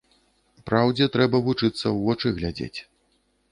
[0.69, 2.79] Праўдзе трэба вучыцца ў вочы глядзець.